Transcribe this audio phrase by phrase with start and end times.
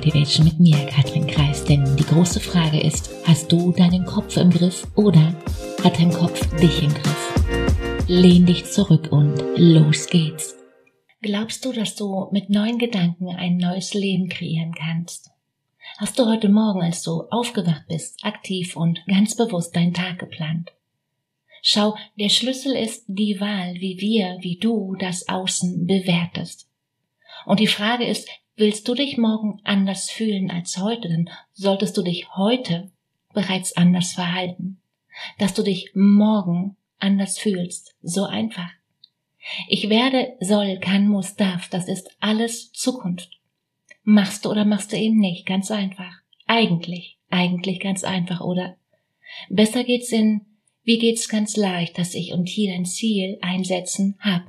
[0.00, 1.62] Motivation mit mir, Katrin Kreis.
[1.62, 5.34] Denn die große Frage ist, hast du deinen Kopf im Griff oder
[5.84, 8.06] hat dein Kopf dich im Griff?
[8.08, 10.56] Lehn dich zurück und los geht's.
[11.20, 15.32] Glaubst du, dass du mit neuen Gedanken ein neues Leben kreieren kannst?
[15.98, 20.70] Hast du heute Morgen, als du aufgewacht bist, aktiv und ganz bewusst deinen Tag geplant?
[21.60, 26.70] Schau, der Schlüssel ist die Wahl, wie wir, wie du das Außen bewertest.
[27.44, 32.02] Und die Frage ist, willst du dich morgen anders fühlen als heute, dann solltest du
[32.02, 32.90] dich heute
[33.32, 34.80] bereits anders verhalten.
[35.38, 37.94] Dass du dich morgen anders fühlst.
[38.02, 38.70] So einfach.
[39.68, 41.68] Ich werde, soll, kann, muss, darf.
[41.68, 43.38] Das ist alles Zukunft.
[44.02, 45.46] Machst du oder machst du eben nicht.
[45.46, 46.12] Ganz einfach.
[46.46, 47.16] Eigentlich.
[47.30, 48.76] Eigentlich ganz einfach, oder?
[49.48, 50.42] Besser geht's in,
[50.82, 54.42] wie geht's ganz leicht, dass ich und hier ein Ziel einsetzen hab.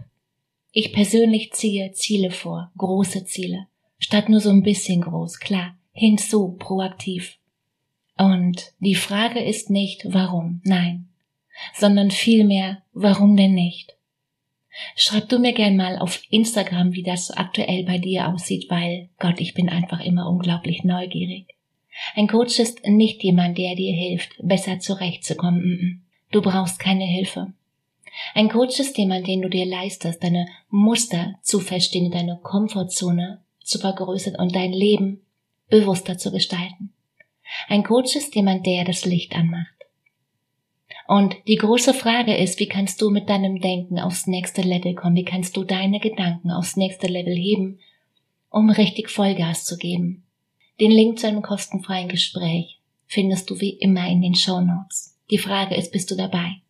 [0.72, 3.68] Ich persönlich ziehe Ziele vor, große Ziele,
[4.02, 7.38] statt nur so ein bisschen groß, klar, hinzu, proaktiv.
[8.18, 11.08] Und die Frage ist nicht, warum, nein,
[11.74, 13.96] sondern vielmehr, warum denn nicht?
[14.96, 19.40] Schreib du mir gern mal auf Instagram, wie das aktuell bei dir aussieht, weil Gott,
[19.40, 21.56] ich bin einfach immer unglaublich neugierig.
[22.16, 26.06] Ein Coach ist nicht jemand, der dir hilft, besser zurechtzukommen.
[26.32, 27.54] Du brauchst keine Hilfe.
[28.34, 33.80] Ein Coach ist jemand, den du dir leistest, deine Muster zu verstehen, deine Komfortzone zu
[33.80, 35.22] vergrößern und dein Leben
[35.70, 36.94] bewusster zu gestalten.
[37.68, 39.74] Ein Coach ist jemand, der das Licht anmacht.
[41.08, 45.16] Und die große Frage ist, wie kannst du mit deinem Denken aufs nächste Level kommen?
[45.16, 47.80] Wie kannst du deine Gedanken aufs nächste Level heben,
[48.50, 50.24] um richtig Vollgas zu geben?
[50.80, 55.18] Den Link zu einem kostenfreien Gespräch findest du wie immer in den Show Notes.
[55.32, 56.62] Die Frage ist, bist du dabei?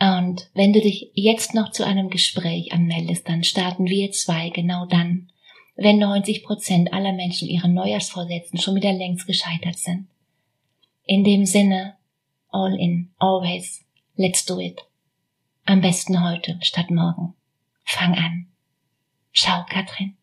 [0.00, 4.86] Und wenn du dich jetzt noch zu einem Gespräch anmeldest, dann starten wir zwei genau
[4.86, 5.30] dann,
[5.78, 10.08] wenn 90 Prozent aller Menschen ihren Neujahrsvorsätzen schon wieder längst gescheitert sind.
[11.04, 11.96] In dem Sinne,
[12.50, 13.84] all in, always,
[14.16, 14.80] let's do it.
[15.64, 17.34] Am besten heute statt morgen.
[17.84, 18.48] Fang an.
[19.32, 20.16] Ciao, Katrin.